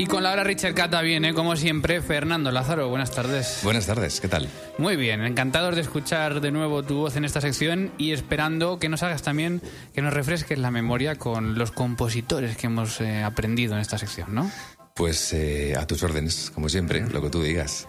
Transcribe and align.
Y 0.00 0.06
con 0.06 0.22
la 0.22 0.32
hora 0.32 0.44
Richard 0.44 0.72
Cata 0.72 1.02
viene, 1.02 1.34
como 1.34 1.56
siempre, 1.56 2.00
Fernando 2.00 2.50
Lázaro. 2.50 2.88
Buenas 2.88 3.10
tardes. 3.10 3.60
Buenas 3.62 3.84
tardes, 3.84 4.22
¿qué 4.22 4.28
tal? 4.28 4.48
Muy 4.78 4.96
bien, 4.96 5.22
encantados 5.22 5.74
de 5.74 5.82
escuchar 5.82 6.40
de 6.40 6.50
nuevo 6.50 6.82
tu 6.82 6.96
voz 6.96 7.16
en 7.16 7.26
esta 7.26 7.42
sección 7.42 7.92
y 7.98 8.12
esperando 8.12 8.78
que 8.78 8.88
nos 8.88 9.02
hagas 9.02 9.20
también, 9.20 9.60
que 9.94 10.00
nos 10.00 10.14
refresques 10.14 10.58
la 10.58 10.70
memoria 10.70 11.16
con 11.16 11.58
los 11.58 11.70
compositores 11.70 12.56
que 12.56 12.68
hemos 12.68 12.98
eh, 13.02 13.22
aprendido 13.22 13.74
en 13.74 13.80
esta 13.80 13.98
sección, 13.98 14.34
¿no? 14.34 14.50
Pues 14.96 15.34
eh, 15.34 15.74
a 15.76 15.86
tus 15.86 16.02
órdenes, 16.02 16.50
como 16.54 16.70
siempre, 16.70 17.02
lo 17.02 17.20
que 17.20 17.28
tú 17.28 17.42
digas. 17.42 17.86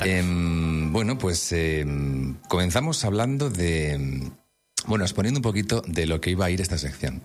Em, 0.00 0.92
bueno, 0.92 1.18
pues 1.18 1.52
em, 1.52 2.34
comenzamos 2.48 3.04
hablando 3.04 3.48
de. 3.48 4.28
Bueno, 4.86 5.04
exponiendo 5.04 5.38
un 5.38 5.42
poquito 5.42 5.84
de 5.86 6.06
lo 6.06 6.20
que 6.20 6.30
iba 6.30 6.46
a 6.46 6.50
ir 6.50 6.60
esta 6.60 6.78
sección. 6.78 7.22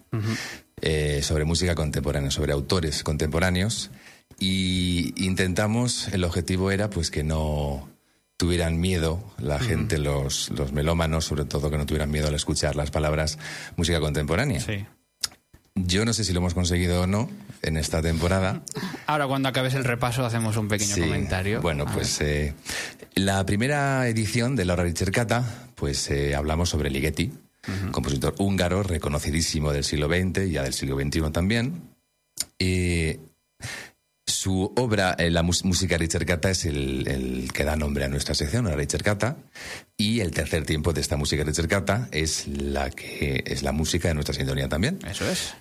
Eh, 0.81 1.21
sobre 1.23 1.45
música 1.45 1.73
contemporánea, 1.73 2.30
sobre 2.30 2.53
autores 2.53 3.03
contemporáneos. 3.03 3.89
Y 4.38 5.13
intentamos, 5.23 6.08
el 6.09 6.23
objetivo 6.23 6.72
era 6.72 6.89
pues 6.89 7.11
que 7.11 7.23
no 7.23 7.89
tuvieran 8.38 8.80
miedo 8.80 9.21
la 9.38 9.59
gente, 9.59 9.97
los, 9.97 10.49
los 10.52 10.71
melómanos, 10.71 11.25
sobre 11.25 11.44
todo, 11.45 11.69
que 11.69 11.77
no 11.77 11.86
tuvieran 11.86 12.09
miedo 12.11 12.27
al 12.27 12.36
escuchar 12.36 12.75
las 12.77 12.89
palabras 12.91 13.38
música 13.75 13.99
contemporánea. 13.99 14.61
Sí. 14.61 14.86
Yo 15.75 16.05
no 16.05 16.13
sé 16.13 16.23
si 16.23 16.33
lo 16.33 16.39
hemos 16.39 16.53
conseguido 16.53 17.02
o 17.02 17.08
no 17.08 17.30
en 17.61 17.75
esta 17.77 18.02
temporada. 18.02 18.61
Ahora, 19.08 19.27
cuando 19.27 19.49
acabes 19.49 19.73
el 19.73 19.83
repaso, 19.83 20.25
hacemos 20.25 20.55
un 20.58 20.67
pequeño 20.69 20.95
Sí. 20.95 21.02
comentario. 21.02 21.61
Bueno, 21.61 21.83
A 21.88 21.91
pues 21.93 22.19
eh, 22.21 22.53
la 23.16 23.45
primera 23.45 24.08
edición 24.08 24.55
de 24.55 24.66
Laura 24.66 24.83
Ricercata, 24.83 25.67
pues 25.75 26.09
eh, 26.09 26.33
hablamos 26.36 26.69
sobre 26.69 26.89
Ligeti, 26.89 27.31
compositor 27.91 28.36
húngaro 28.39 28.83
reconocidísimo 28.83 29.71
del 29.71 29.83
siglo 29.83 30.08
XX 30.08 30.47
y 30.47 30.52
ya 30.52 30.64
del 30.64 30.73
siglo 30.73 30.97
XXI 30.99 31.31
también. 31.31 31.81
Eh, 32.58 33.19
su 34.40 34.72
obra, 34.78 35.16
eh, 35.20 35.30
la 35.30 35.44
música 35.44 35.98
Ricercata, 35.98 36.50
es 36.50 36.66
el, 36.66 37.06
el 37.08 37.52
que 37.52 37.66
da 37.66 37.76
nombre 37.76 38.06
a 38.06 38.08
nuestra 38.08 38.34
sección, 38.34 38.68
a 38.68 38.70
la 38.70 38.78
Ricercata, 38.78 39.36
y 39.98 40.22
el 40.22 40.32
tercer 40.32 40.66
tiempo 40.66 40.94
de 40.94 41.02
esta 41.02 41.18
música 41.18 41.44
Ricercata 41.44 42.08
es 42.14 42.48
la 42.48 42.90
que 42.90 43.44
es 43.45 43.64
la 43.64 43.73
música 43.73 44.08
de 44.08 44.14
nuestra 44.14 44.34
sintonía 44.34 44.70
también. 44.70 45.00
Eso 45.06 45.30
es. 45.30 45.56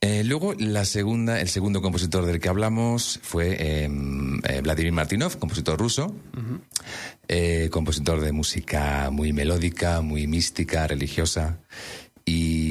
Eh, 0.00 0.24
luego, 0.24 0.54
la 0.58 0.86
segunda, 0.86 1.38
el 1.40 1.48
segundo 1.48 1.82
compositor 1.82 2.24
del 2.24 2.40
que 2.40 2.48
hablamos 2.48 3.20
fue 3.22 3.56
eh, 3.58 3.90
eh, 4.48 4.60
Vladimir 4.62 4.92
Martinov, 4.92 5.38
compositor 5.38 5.78
ruso, 5.78 6.14
compositor 7.70 8.20
de 8.20 8.32
música 8.32 9.10
muy 9.10 9.32
melódica, 9.32 10.00
muy 10.00 10.26
mística, 10.26 10.86
religiosa. 10.86 11.58
Y, 12.26 12.63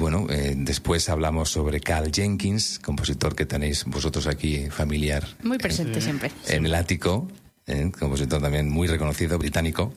bueno, 0.00 0.26
eh, 0.30 0.54
después 0.56 1.08
hablamos 1.08 1.50
sobre 1.50 1.80
Carl 1.80 2.10
Jenkins, 2.12 2.78
compositor 2.80 3.36
que 3.36 3.46
tenéis 3.46 3.84
vosotros 3.84 4.26
aquí 4.26 4.68
familiar 4.70 5.24
Muy 5.42 5.58
presente 5.58 6.00
siempre. 6.00 6.32
en 6.48 6.66
el 6.66 6.74
ático, 6.74 7.28
eh, 7.66 7.92
compositor 7.96 8.40
también 8.42 8.68
muy 8.68 8.88
reconocido, 8.88 9.38
británico. 9.38 9.92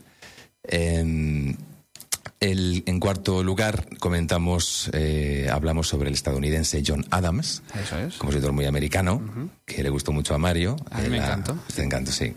En, 0.66 1.58
el- 2.40 2.84
en 2.86 3.00
cuarto 3.00 3.44
lugar, 3.44 3.88
comentamos, 4.00 4.90
eh, 4.94 5.50
hablamos 5.52 5.88
sobre 5.88 6.10
el 6.10 6.14
estadounidense 6.14 6.84
John 6.86 7.06
Adams, 7.10 7.64
Eso 7.82 7.98
es. 8.00 8.16
compositor 8.16 8.52
muy 8.52 8.66
americano, 8.66 9.22
que 9.66 9.82
le 9.84 9.90
gustó 9.90 10.12
mucho 10.12 10.36
a 10.36 10.38
Mario. 10.38 10.76
A 10.92 11.02
mí 11.02 11.10
me 11.10 11.18
la- 11.18 11.26
encantó. 11.28 11.58
Te 11.74 11.84
encantó, 11.84 12.12
sí. 12.12 12.34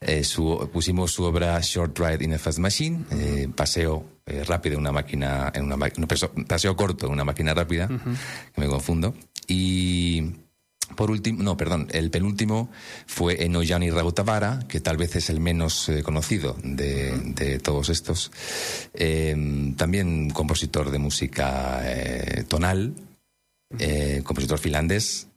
Eh, 0.00 0.22
su- 0.24 0.68
pusimos 0.72 1.12
su 1.12 1.24
obra 1.24 1.58
Short 1.60 1.98
Ride 1.98 2.24
in 2.24 2.34
a 2.34 2.38
Fast 2.38 2.58
Machine, 2.58 3.04
eh, 3.10 3.48
paseo 3.54 4.04
eh, 4.28 4.44
rápido 4.44 4.74
en 4.74 4.80
una 4.80 4.92
máquina, 4.92 5.50
en 5.54 5.64
una 5.64 5.76
no, 5.76 6.06
paseo, 6.46 6.76
corto 6.76 7.06
en 7.06 7.12
una 7.12 7.24
máquina 7.24 7.54
rápida, 7.54 7.88
que 7.88 8.60
me 8.60 8.66
confundo. 8.66 9.14
Y 9.46 10.34
por 10.96 11.10
último, 11.10 11.42
no, 11.42 11.56
perdón, 11.56 11.88
el 11.92 12.10
penúltimo 12.10 12.70
fue 13.06 13.44
Enojani 13.44 13.90
Rautavara, 13.90 14.60
que 14.68 14.80
tal 14.80 14.96
vez 14.96 15.16
es 15.16 15.30
el 15.30 15.40
menos 15.40 15.88
eh, 15.88 16.02
conocido 16.02 16.56
de, 16.62 17.16
de 17.34 17.58
todos 17.58 17.88
estos. 17.88 18.32
Eh, 18.94 19.72
también 19.76 20.30
compositor 20.30 20.90
de 20.90 20.98
música 20.98 21.80
eh, 21.84 22.44
tonal, 22.48 22.94
eh, 23.78 24.22
compositor 24.24 24.58
finlandés. 24.58 25.28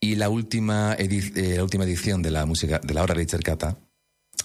Y 0.00 0.16
la 0.16 0.28
última, 0.28 0.96
la 0.98 1.62
última 1.62 1.84
edición 1.84 2.20
de 2.20 2.30
la 2.30 2.44
música 2.44 2.78
de 2.78 2.92
la 2.92 3.02
obra 3.02 3.14
de 3.14 3.26
Cata 3.26 3.78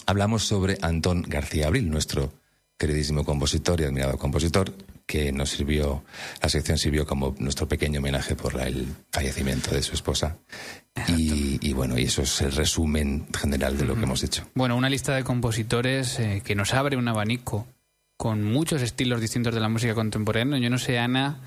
hablamos 0.06 0.44
sobre 0.44 0.78
Antón 0.80 1.22
García 1.22 1.66
Abril, 1.66 1.90
nuestro 1.90 2.32
queridísimo 2.80 3.26
compositor 3.26 3.78
y 3.78 3.84
admirado 3.84 4.16
compositor, 4.16 4.72
que 5.04 5.32
nos 5.32 5.50
sirvió, 5.50 6.02
la 6.42 6.48
sección 6.48 6.78
sirvió 6.78 7.06
como 7.06 7.34
nuestro 7.38 7.68
pequeño 7.68 8.00
homenaje 8.00 8.36
por 8.36 8.58
el 8.58 8.86
fallecimiento 9.12 9.74
de 9.74 9.82
su 9.82 9.92
esposa. 9.92 10.38
Y, 11.06 11.58
y 11.60 11.72
bueno, 11.74 11.98
y 11.98 12.04
eso 12.04 12.22
es 12.22 12.40
el 12.40 12.52
resumen 12.52 13.26
general 13.38 13.76
de 13.76 13.84
lo 13.84 13.96
que 13.96 14.04
hemos 14.04 14.22
hecho. 14.24 14.46
Bueno, 14.54 14.76
una 14.76 14.88
lista 14.88 15.14
de 15.14 15.24
compositores 15.24 16.18
eh, 16.20 16.42
que 16.42 16.54
nos 16.54 16.72
abre 16.72 16.96
un 16.96 17.06
abanico 17.06 17.66
con 18.16 18.44
muchos 18.44 18.80
estilos 18.80 19.20
distintos 19.20 19.54
de 19.54 19.60
la 19.60 19.68
música 19.68 19.94
contemporánea. 19.94 20.58
Yo 20.58 20.70
no 20.70 20.78
sé, 20.78 20.98
Ana, 20.98 21.40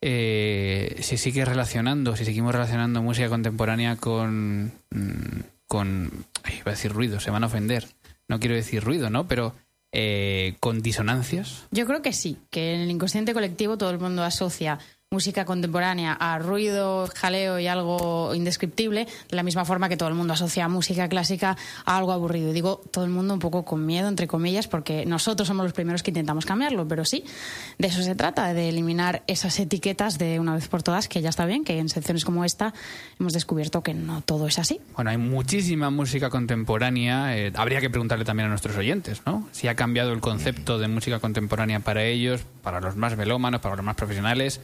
eh, 0.00 0.98
si 1.00 1.16
sigue 1.16 1.44
relacionando, 1.44 2.14
si 2.14 2.24
seguimos 2.24 2.52
relacionando 2.52 3.02
música 3.02 3.28
contemporánea 3.28 3.96
con. 3.96 4.72
mm, 4.90 5.40
con. 5.66 6.26
ay, 6.44 6.58
iba 6.60 6.70
a 6.70 6.74
decir 6.74 6.92
ruido, 6.92 7.18
se 7.18 7.32
van 7.32 7.42
a 7.42 7.46
ofender. 7.46 7.88
No 8.28 8.38
quiero 8.38 8.54
decir 8.54 8.84
ruido, 8.84 9.10
¿no? 9.10 9.26
Pero 9.26 9.54
eh, 9.92 10.56
con 10.60 10.82
disonancias. 10.82 11.66
Yo 11.70 11.86
creo 11.86 12.02
que 12.02 12.12
sí, 12.12 12.38
que 12.50 12.74
en 12.74 12.80
el 12.80 12.90
inconsciente 12.90 13.34
colectivo 13.34 13.78
todo 13.78 13.90
el 13.90 13.98
mundo 13.98 14.24
asocia 14.24 14.78
música 15.16 15.46
contemporánea 15.46 16.12
a 16.12 16.38
ruido, 16.38 17.08
jaleo 17.14 17.58
y 17.58 17.66
algo 17.66 18.34
indescriptible, 18.34 19.08
de 19.30 19.36
la 19.36 19.42
misma 19.42 19.64
forma 19.64 19.88
que 19.88 19.96
todo 19.96 20.10
el 20.10 20.14
mundo 20.14 20.34
asocia 20.34 20.68
música 20.68 21.08
clásica 21.08 21.56
a 21.86 21.96
algo 21.96 22.12
aburrido. 22.12 22.52
Digo 22.52 22.82
todo 22.90 23.06
el 23.06 23.10
mundo 23.10 23.32
un 23.32 23.40
poco 23.40 23.64
con 23.64 23.86
miedo, 23.86 24.08
entre 24.08 24.26
comillas, 24.26 24.68
porque 24.68 25.06
nosotros 25.06 25.48
somos 25.48 25.64
los 25.64 25.72
primeros 25.72 26.02
que 26.02 26.10
intentamos 26.10 26.44
cambiarlo, 26.44 26.86
pero 26.86 27.06
sí, 27.06 27.24
de 27.78 27.88
eso 27.88 28.02
se 28.02 28.14
trata, 28.14 28.52
de 28.52 28.68
eliminar 28.68 29.22
esas 29.26 29.58
etiquetas 29.58 30.18
de 30.18 30.38
una 30.38 30.54
vez 30.54 30.68
por 30.68 30.82
todas, 30.82 31.08
que 31.08 31.22
ya 31.22 31.30
está 31.30 31.46
bien, 31.46 31.64
que 31.64 31.78
en 31.78 31.88
secciones 31.88 32.26
como 32.26 32.44
esta 32.44 32.74
hemos 33.18 33.32
descubierto 33.32 33.82
que 33.82 33.94
no 33.94 34.20
todo 34.20 34.46
es 34.46 34.58
así. 34.58 34.82
Bueno, 34.96 35.08
hay 35.08 35.16
muchísima 35.16 35.88
música 35.88 36.28
contemporánea. 36.28 37.38
eh, 37.38 37.52
habría 37.56 37.80
que 37.80 37.88
preguntarle 37.88 38.26
también 38.26 38.48
a 38.48 38.50
nuestros 38.50 38.76
oyentes, 38.76 39.22
¿no? 39.24 39.48
Si 39.52 39.66
ha 39.66 39.76
cambiado 39.76 40.12
el 40.12 40.20
concepto 40.20 40.78
de 40.78 40.88
música 40.88 41.20
contemporánea 41.20 41.80
para 41.80 42.04
ellos, 42.04 42.42
para 42.62 42.82
los 42.82 42.96
más 42.96 43.16
melómanos, 43.16 43.62
para 43.62 43.76
los 43.76 43.84
más 43.84 43.96
profesionales. 43.96 44.60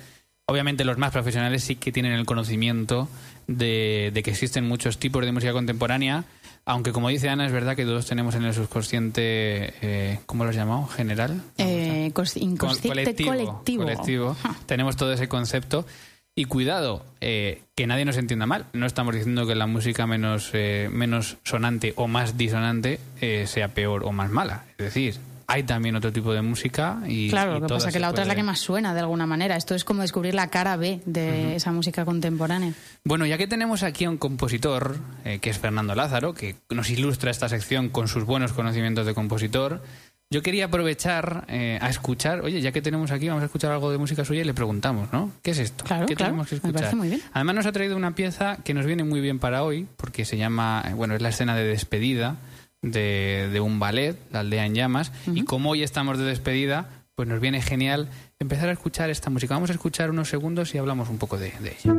Obviamente 0.47 0.84
los 0.84 0.98
más 0.98 1.12
profesionales 1.12 1.64
sí 1.64 1.76
que 1.76 1.92
tienen 1.92 2.12
el 2.12 2.26
conocimiento 2.26 3.08
de, 3.47 4.10
de 4.12 4.22
que 4.22 4.30
existen 4.30 4.66
muchos 4.66 4.98
tipos 4.98 5.25
de 5.25 5.32
música 5.32 5.53
contemporánea, 5.53 6.25
aunque 6.64 6.92
como 6.92 7.08
dice 7.08 7.28
Ana, 7.28 7.47
es 7.47 7.53
verdad 7.53 7.75
que 7.75 7.84
todos 7.84 8.06
tenemos 8.06 8.34
en 8.34 8.44
el 8.44 8.55
subconsciente, 8.55 9.75
eh, 9.82 10.20
¿cómo 10.26 10.44
lo 10.44 10.50
has 10.50 10.56
llamado? 10.56 10.87
¿General? 10.87 11.43
Eh, 11.58 12.12
inconsciente 12.37 12.88
colectivo. 12.88 13.62
colectivo. 13.78 14.37
Tenemos 14.66 14.96
todo 14.96 15.12
ese 15.12 15.28
concepto. 15.28 15.87
Y 16.34 16.46
cuidado, 16.46 17.05
eh, 17.20 17.61
que 17.75 17.87
nadie 17.87 18.06
nos 18.06 18.16
entienda 18.16 18.46
mal. 18.46 18.64
No 18.72 18.87
estamos 18.87 19.14
diciendo 19.14 19.46
que 19.46 19.55
la 19.55 19.66
música 19.66 20.06
menos, 20.06 20.50
eh, 20.55 20.88
menos 20.90 21.37
sonante 21.44 21.93
o 21.96 22.08
más 22.08 22.38
disonante 22.38 23.00
eh, 23.20 23.44
sea 23.46 23.69
peor 23.69 24.05
o 24.05 24.12
más 24.12 24.31
mala. 24.31 24.64
Es 24.78 24.87
decir, 24.87 25.16
hay 25.52 25.64
también 25.64 25.94
otro 25.96 26.10
tipo 26.12 26.32
de 26.32 26.40
música 26.40 27.00
y 27.06 27.28
Claro, 27.28 27.50
y 27.50 27.60
lo 27.60 27.66
que 27.66 27.75
pasa 27.75 27.88
es 27.88 27.94
que 27.94 28.00
la 28.00 28.08
otra 28.08 28.22
es 28.22 28.28
la 28.28 28.34
que 28.34 28.43
más 28.43 28.58
suena 28.58 28.94
de 28.94 29.00
alguna 29.00 29.26
manera. 29.26 29.54
Esto 29.56 29.75
es 29.75 29.84
como 29.84 30.00
descubrir 30.00 30.34
la 30.34 30.49
cara 30.49 30.76
B 30.76 31.00
de 31.04 31.56
esa 31.56 31.72
música 31.72 32.06
contemporánea. 32.06 32.72
Bueno, 33.04 33.26
ya 33.26 33.37
que 33.37 33.46
tenemos 33.46 33.82
aquí 33.82 34.06
a 34.06 34.10
un 34.10 34.16
compositor, 34.16 34.96
eh, 35.26 35.40
que 35.40 35.50
es 35.50 35.58
Fernando 35.58 35.94
Lázaro, 35.94 36.32
que 36.32 36.56
nos 36.70 36.88
ilustra 36.88 37.31
esta 37.31 37.50
sección 37.50 37.90
con 37.90 38.08
sus 38.08 38.25
buenos 38.25 38.54
conocimientos 38.54 39.04
de 39.04 39.12
compositor, 39.12 39.82
yo 40.31 40.43
quería 40.43 40.64
aprovechar 40.64 41.44
eh, 41.49 41.78
a 41.82 41.90
escuchar, 41.90 42.40
oye, 42.40 42.62
ya 42.62 42.72
que 42.72 42.81
tenemos 42.81 43.10
aquí, 43.10 43.28
vamos 43.28 43.43
a 43.43 43.46
escuchar 43.46 43.70
algo 43.70 43.90
de 43.90 43.99
música 43.99 44.25
suya 44.25 44.40
y 44.40 44.44
le 44.44 44.54
preguntamos, 44.54 45.12
¿no? 45.12 45.31
¿Qué 45.43 45.50
es 45.50 45.58
esto? 45.58 45.84
Claro, 45.84 46.06
¿Qué 46.06 46.16
claro, 46.16 46.31
tenemos 46.31 46.49
que 46.49 46.54
me 46.54 46.56
escuchar? 46.56 46.75
parece 46.75 46.96
muy 46.96 47.08
bien. 47.08 47.22
Además 47.34 47.54
nos 47.56 47.66
ha 47.66 47.72
traído 47.72 47.96
una 47.99 48.14
pieza 48.14 48.56
que 48.64 48.72
nos 48.72 48.87
viene 48.87 49.04
muy 49.04 49.20
bien 49.20 49.38
para 49.38 49.62
hoy, 49.62 49.87
porque 49.99 50.25
se 50.25 50.38
llama, 50.38 50.82
eh, 50.88 50.94
bueno, 50.94 51.14
es 51.14 51.20
la 51.20 51.28
escena 51.28 51.54
de 51.54 51.64
despedida 51.64 52.37
de, 52.82 53.61
un 53.62 53.79
ballet, 53.79 54.17
La 54.31 54.40
aldea 54.40 54.67
en 54.67 54.75
llamas, 54.75 55.12
y 55.26 55.44
como 55.44 55.70
hoy 55.70 55.82
estamos 55.82 56.19
de 56.19 56.25
despedida, 56.25 56.88
pues 57.14 57.29
nos 57.29 57.40
viene 57.40 57.62
genial 57.62 58.08
empezar 58.38 58.69
a 58.69 58.73
escuchar 58.73 59.11
esta 59.11 59.31
música. 59.31 59.55
Vamos 59.55 59.70
a 59.70 59.75
escuchar 59.75 60.11
unos 60.11 60.29
segundos 60.29 60.75
y 60.75 60.79
hablamos 60.79 61.08
un 61.08 61.19
poco 61.19 61.38
de, 61.38 61.52
de 61.61 61.76
ella. 61.79 61.94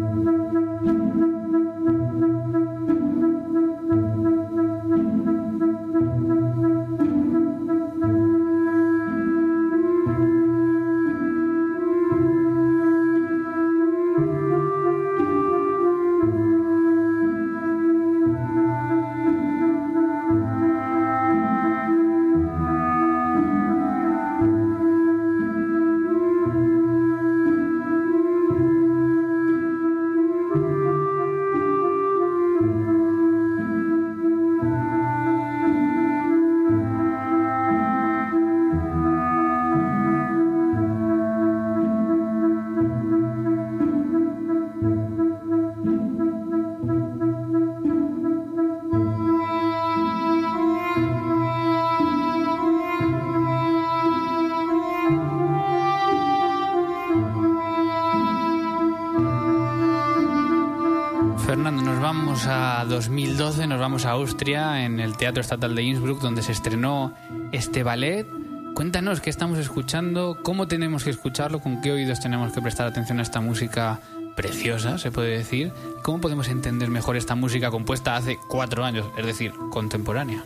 A 62.47 62.85
2012, 62.89 63.67
nos 63.67 63.79
vamos 63.79 64.05
a 64.05 64.11
Austria, 64.11 64.85
en 64.85 64.99
el 64.99 65.15
Teatro 65.15 65.41
Estatal 65.41 65.75
de 65.75 65.83
Innsbruck, 65.83 66.19
donde 66.19 66.41
se 66.41 66.51
estrenó 66.51 67.13
este 67.51 67.83
ballet. 67.83 68.27
Cuéntanos 68.73 69.21
qué 69.21 69.29
estamos 69.29 69.59
escuchando, 69.59 70.37
cómo 70.43 70.67
tenemos 70.67 71.03
que 71.03 71.09
escucharlo, 71.09 71.59
con 71.59 71.81
qué 71.81 71.91
oídos 71.91 72.19
tenemos 72.19 72.51
que 72.51 72.61
prestar 72.61 72.87
atención 72.87 73.19
a 73.19 73.21
esta 73.21 73.39
música 73.39 73.99
preciosa, 74.35 74.97
se 74.97 75.11
puede 75.11 75.37
decir. 75.37 75.71
¿Cómo 76.01 76.21
podemos 76.21 76.47
entender 76.49 76.89
mejor 76.89 77.17
esta 77.17 77.35
música 77.35 77.71
compuesta 77.71 78.15
hace 78.15 78.37
cuatro 78.49 78.83
años, 78.83 79.05
es 79.17 79.25
decir, 79.25 79.53
contemporánea? 79.69 80.43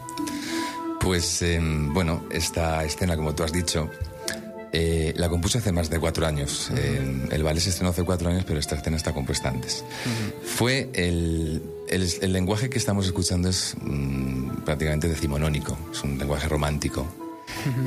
Pues 0.99 1.41
em, 1.41 1.93
bueno, 1.93 2.23
esta 2.29 2.83
escena, 2.83 3.15
como 3.15 3.33
tú 3.33 3.43
has 3.43 3.53
dicho, 3.53 3.89
eh, 4.79 5.13
la 5.15 5.27
compuse 5.27 5.57
hace 5.57 5.71
más 5.71 5.89
de 5.89 5.99
cuatro 5.99 6.27
años. 6.27 6.69
el 7.31 7.43
ballet 7.43 7.61
se 7.61 7.71
estrenó 7.71 7.89
hace 7.89 8.03
cuatro 8.03 8.29
años, 8.29 8.43
pero 8.45 8.59
esta 8.59 8.75
escena 8.75 8.95
está 8.95 9.11
compuesta 9.11 9.49
antes. 9.49 9.83
Fue 10.43 10.89
el, 10.93 11.63
el, 11.89 12.31
lenguaje 12.31 12.69
que 12.69 12.77
estamos 12.77 13.07
escuchando 13.07 13.49
es 13.49 13.75
mm, 13.81 14.57
prácticamente 14.65 15.07
decimonónico, 15.07 15.75
es 15.91 16.03
un 16.03 16.19
lenguaje 16.19 16.47
romántico. 16.47 17.07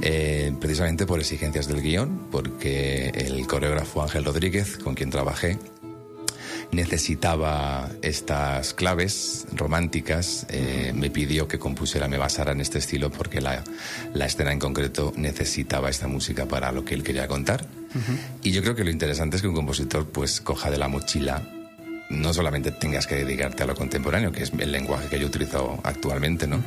Eh, 0.02 0.52
precisamente 0.60 1.06
por 1.06 1.20
exigencias 1.20 1.68
del 1.68 1.80
guion, 1.80 2.26
porque 2.30 3.10
el 3.14 3.46
coreógrafo 3.46 4.02
Ángel 4.02 4.24
Rodríguez, 4.24 4.76
con 4.78 4.94
quien 4.94 5.10
trabajé, 5.10 5.58
necesitaba 6.72 7.88
estas 8.02 8.74
claves 8.74 9.46
románticas, 9.52 10.46
eh, 10.48 10.92
me 10.94 11.10
pidió 11.10 11.48
que 11.48 11.58
compusiera, 11.58 12.08
me 12.08 12.18
basara 12.18 12.52
en 12.52 12.60
este 12.60 12.78
estilo 12.78 13.10
porque 13.10 13.40
la, 13.40 13.64
la, 14.14 14.26
escena 14.26 14.52
en 14.52 14.58
concreto 14.58 15.12
necesitaba 15.16 15.90
esta 15.90 16.06
música 16.06 16.46
para 16.46 16.72
lo 16.72 16.84
que 16.84 16.94
él 16.94 17.02
quería 17.02 17.26
contar. 17.26 17.66
Y 18.42 18.52
yo 18.52 18.62
creo 18.62 18.76
que 18.76 18.84
lo 18.84 18.90
interesante 18.90 19.36
es 19.36 19.42
que 19.42 19.48
un 19.48 19.54
compositor 19.54 20.08
pues 20.08 20.40
coja 20.40 20.70
de 20.70 20.78
la 20.78 20.86
mochila 20.86 21.42
no 22.08 22.34
solamente 22.34 22.72
tengas 22.72 23.06
que 23.06 23.16
dedicarte 23.16 23.62
a 23.62 23.66
lo 23.66 23.74
contemporáneo, 23.74 24.32
que 24.32 24.42
es 24.42 24.52
el 24.58 24.72
lenguaje 24.72 25.08
que 25.08 25.18
yo 25.18 25.26
utilizo 25.26 25.80
actualmente, 25.84 26.46
¿no? 26.46 26.62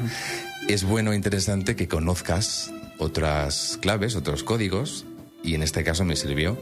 Es 0.67 0.83
bueno 0.83 1.11
e 1.11 1.15
interesante 1.15 1.75
que 1.75 1.88
conozcas 1.88 2.71
otras 2.97 3.77
claves, 3.81 4.15
otros 4.15 4.44
códigos, 4.44 5.05
y 5.44 5.55
en 5.55 5.63
este 5.63 5.83
caso 5.83 6.05
me 6.05 6.15
sirvió 6.15 6.57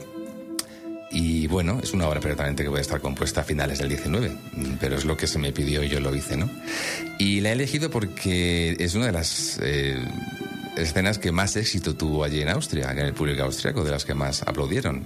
y 1.11 1.47
bueno, 1.47 1.79
es 1.83 1.93
una 1.93 2.07
obra 2.07 2.19
perfectamente 2.19 2.63
que 2.63 2.69
puede 2.69 2.81
estar 2.81 3.01
compuesta 3.01 3.41
a 3.41 3.43
finales 3.43 3.79
del 3.79 3.89
19, 3.89 4.31
pero 4.79 4.95
es 4.95 5.05
lo 5.05 5.17
que 5.17 5.27
se 5.27 5.39
me 5.39 5.51
pidió 5.51 5.83
y 5.83 5.89
yo 5.89 5.99
lo 5.99 6.15
hice, 6.15 6.37
¿no? 6.37 6.49
Y 7.19 7.41
la 7.41 7.49
he 7.49 7.53
elegido 7.53 7.89
porque 7.89 8.77
es 8.79 8.95
una 8.95 9.07
de 9.07 9.11
las 9.11 9.59
eh, 9.61 9.97
escenas 10.77 11.19
que 11.19 11.31
más 11.31 11.55
éxito 11.55 11.95
tuvo 11.95 12.23
allí 12.23 12.41
en 12.41 12.49
Austria, 12.49 12.91
en 12.91 12.99
el 12.99 13.13
público 13.13 13.43
austriaco, 13.43 13.83
de 13.83 13.91
las 13.91 14.05
que 14.05 14.13
más 14.13 14.41
aplaudieron. 14.43 15.05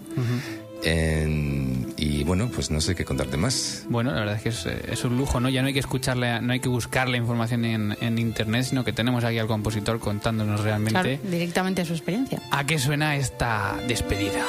y 1.98 2.24
bueno, 2.24 2.52
pues 2.54 2.70
no 2.70 2.80
sé 2.82 2.94
qué 2.94 3.04
contarte 3.04 3.38
más. 3.38 3.86
Bueno, 3.90 4.12
la 4.12 4.20
verdad 4.20 4.36
es 4.44 4.62
que 4.62 4.92
es, 4.92 5.04
un 5.04 5.18
lujo, 5.18 5.40
¿no? 5.40 5.50
Ya 5.50 5.62
no 5.62 5.70
hay 5.70 5.74
que 5.74 5.80
escucharle, 5.80 6.40
no 6.42 6.54
hay 6.54 6.60
que 6.60 6.70
buscar 6.70 7.10
la 7.10 7.18
información 7.18 7.66
en, 7.66 7.98
en, 8.00 8.20
internet, 8.20 8.66
sino 8.66 8.84
que 8.84 8.94
tenemos 8.94 9.24
aquí 9.24 9.40
al 9.40 9.48
compositor 9.48 10.00
contándonos 10.00 10.62
realmente. 10.62 11.20
directamente 11.24 11.84
su 11.84 11.94
experiencia. 11.94 12.42
¿A 12.52 12.64
qué 12.66 12.78
suena 12.78 13.16
esta 13.16 13.76
despedida? 13.88 14.44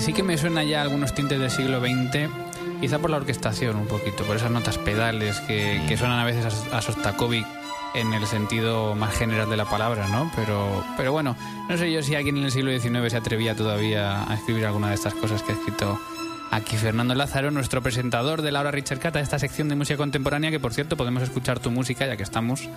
Sí 0.00 0.12
que 0.12 0.22
me 0.22 0.36
suena 0.38 0.64
ya 0.64 0.82
algunos 0.82 1.14
tintes 1.14 1.38
del 1.38 1.50
siglo 1.50 1.80
XX, 1.80 2.28
quizá 2.80 2.98
por 2.98 3.10
la 3.10 3.18
orquestación 3.18 3.76
un 3.76 3.86
poquito, 3.86 4.24
por 4.24 4.36
esas 4.36 4.50
notas 4.50 4.78
pedales 4.78 5.40
que, 5.40 5.80
que 5.88 5.96
suenan 5.96 6.18
a 6.18 6.24
veces 6.24 6.66
a, 6.72 6.82
Sostakovich 6.82 7.46
en 7.94 8.12
el 8.12 8.26
sentido 8.26 8.94
más 8.94 9.14
general 9.14 9.48
de 9.48 9.56
la 9.56 9.66
palabra, 9.66 10.08
¿no? 10.08 10.30
Pero, 10.34 10.84
pero 10.96 11.12
bueno, 11.12 11.36
no 11.68 11.76
sé 11.76 11.92
yo 11.92 12.02
si 12.02 12.14
alguien 12.14 12.36
en 12.38 12.44
el 12.44 12.50
siglo 12.50 12.72
XIX 12.78 13.10
se 13.10 13.16
atrevía 13.16 13.54
todavía 13.54 14.28
a 14.28 14.34
escribir 14.34 14.66
alguna 14.66 14.88
de 14.88 14.94
estas 14.94 15.14
cosas 15.14 15.42
que 15.42 15.52
ha 15.52 15.54
escrito 15.54 15.98
aquí 16.50 16.76
Fernando 16.76 17.14
Lázaro, 17.14 17.50
nuestro 17.50 17.82
presentador 17.82 18.42
de 18.42 18.52
la 18.52 18.60
hora 18.60 18.72
Richard 18.72 18.98
Cata, 18.98 19.20
esta 19.20 19.38
sección 19.38 19.68
de 19.68 19.76
música 19.76 19.96
contemporánea, 19.96 20.50
que 20.50 20.60
por 20.60 20.74
cierto 20.74 20.96
podemos 20.96 21.22
escuchar 21.22 21.60
tu 21.60 21.70
música, 21.70 22.06
ya 22.06 22.16
que 22.16 22.24
estamos 22.24 22.68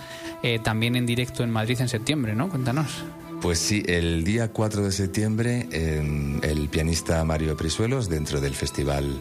eh, 0.44 0.60
también 0.60 0.96
en 0.96 1.06
directo 1.06 1.44
en 1.44 1.52
Madrid 1.52 1.82
en 1.82 1.90
septiembre, 1.90 2.36
¿no? 2.36 2.50
Cuéntanos. 2.50 3.04
Pues 3.41 3.60
sí, 3.60 3.84
el 3.88 4.24
día 4.24 4.51
4 4.51 4.84
de 4.84 4.91
septiembre 4.91 5.67
em, 5.72 6.44
el 6.44 6.70
pianista 6.70 7.24
Mario 7.24 7.56
Prisuelos, 7.56 8.10
dentro 8.10 8.41
del 8.41 8.56
Festival 8.56 9.20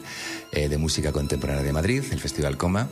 eh, 0.52 0.68
de 0.68 0.78
Música 0.78 1.12
Contemporánea 1.12 1.62
de 1.62 1.72
Madrid, 1.72 2.02
el 2.10 2.18
Festival 2.18 2.56
Coma, 2.56 2.88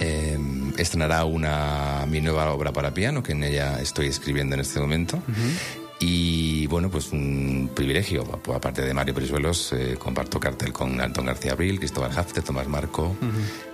em, 0.00 0.72
estrenará 0.78 1.24
una, 1.26 2.06
mi 2.08 2.20
nueva 2.22 2.50
obra 2.52 2.72
para 2.72 2.94
piano, 2.94 3.22
que 3.22 3.32
en 3.32 3.44
ella 3.44 3.80
estoy 3.80 4.06
escribiendo 4.06 4.54
en 4.54 4.62
este 4.62 4.80
momento. 4.80 5.22
Y 6.00 6.66
bueno, 6.68 6.90
pues 6.90 7.12
un 7.12 7.70
privilegio. 7.74 8.24
Aparte 8.54 8.82
de 8.82 8.94
Mario 8.94 9.14
Prisuelos, 9.14 9.72
eh, 9.72 9.96
comparto 9.98 10.38
cartel 10.38 10.72
con 10.72 11.00
Antón 11.00 11.26
García 11.26 11.52
Abril, 11.52 11.78
Cristóbal 11.78 12.16
Hafte, 12.16 12.40
Tomás 12.40 12.68
Marco 12.68 13.16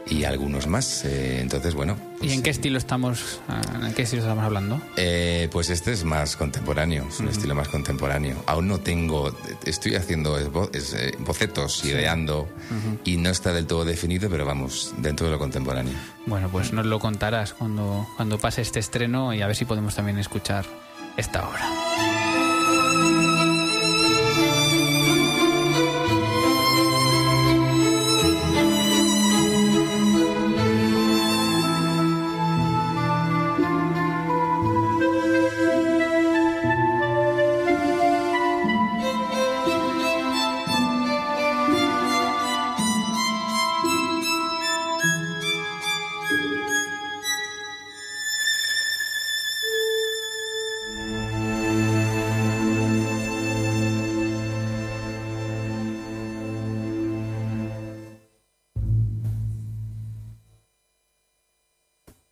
y 0.06 0.24
algunos 0.24 0.66
más. 0.66 1.04
Eh, 1.04 1.40
entonces, 1.40 1.74
bueno. 1.74 1.96
¿Y 2.22 2.32
en 2.32 2.36
qué 2.36 2.48
pues, 2.50 2.56
estilo 2.56 2.78
estamos, 2.78 3.40
en 3.82 3.92
qué 3.92 4.02
estilo 4.02 4.22
estamos 4.22 4.44
hablando? 4.44 4.80
Eh, 4.96 5.48
pues 5.52 5.68
este 5.68 5.92
es 5.92 6.04
más 6.04 6.36
contemporáneo, 6.36 7.06
es 7.08 7.20
un 7.20 7.28
estilo 7.28 7.54
más 7.54 7.68
contemporáneo. 7.68 8.42
Aún 8.46 8.68
no 8.68 8.80
tengo, 8.80 9.36
estoy 9.66 9.96
haciendo 9.96 10.38
bocetos, 11.18 11.84
ideando 11.84 12.48
y 13.04 13.18
no 13.18 13.28
está 13.28 13.52
del 13.52 13.66
todo 13.66 13.84
definido, 13.84 14.30
pero 14.30 14.46
vamos, 14.46 14.94
dentro 14.96 15.26
de 15.26 15.32
lo 15.32 15.38
contemporáneo. 15.38 15.94
Bueno, 16.24 16.48
pues 16.48 16.72
nos 16.72 16.86
lo 16.86 16.98
contarás 16.98 17.52
cuando, 17.52 18.06
cuando 18.16 18.38
pase 18.38 18.62
este 18.62 18.78
estreno 18.78 19.34
y 19.34 19.42
a 19.42 19.46
ver 19.46 19.56
si 19.56 19.66
podemos 19.66 19.94
también 19.94 20.18
escuchar 20.18 20.64
esta 21.16 21.49
obra. 21.49 22.33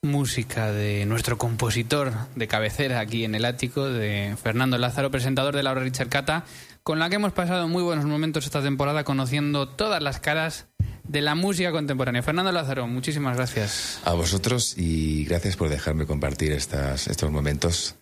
Música 0.05 0.73
de 0.73 1.07
nuestro 1.07 1.39
compositor 1.39 2.13
de 2.35 2.49
cabecera 2.49 2.99
aquí 2.99 3.25
en 3.25 3.37
el 3.37 3.45
ático, 3.45 3.89
de 3.89 4.37
Fernando 4.43 4.77
Lázaro, 4.77 5.13
presentador 5.13 5.55
de 5.55 5.63
Laura 5.63 5.81
Richard 5.81 6.09
Cata, 6.09 6.45
con 6.83 6.99
la 6.99 7.09
que 7.09 7.15
hemos 7.15 7.33
pasado 7.33 7.69
muy 7.69 7.85
buenos 7.85 8.05
momentos 8.05 8.45
esta 8.45 8.61
temporada 8.61 9.05
conociendo 9.05 9.69
todas 9.69 10.03
las 10.03 10.19
caras 10.19 10.67
de 11.05 11.21
la 11.21 11.37
música 11.37 11.71
contemporánea. 11.71 12.25
Fernando 12.25 12.51
Lázaro, 12.51 12.89
muchísimas 12.89 13.37
gracias. 13.37 14.01
A 14.05 14.15
vosotros 14.15 14.77
y 14.77 15.25
gracias 15.25 15.57
por 15.57 15.69
dejarme 15.69 16.05
compartir 16.05 16.51
estas, 16.51 17.07
estos 17.07 17.31
momentos. 17.31 17.95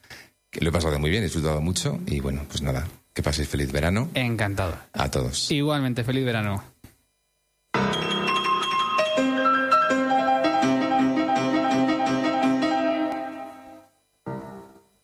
Que 0.50 0.62
lo 0.62 0.70
he 0.70 0.72
pasado 0.72 0.98
muy 0.98 1.10
bien, 1.10 1.22
he 1.22 1.26
disfrutado 1.26 1.60
mucho 1.60 2.00
y 2.06 2.20
bueno, 2.20 2.46
pues 2.48 2.62
nada, 2.62 2.88
que 3.12 3.22
paséis 3.22 3.46
feliz 3.46 3.70
verano. 3.70 4.08
Encantado. 4.14 4.74
A 4.94 5.10
todos. 5.10 5.50
Igualmente, 5.50 6.02
feliz 6.02 6.24
verano. 6.24 6.64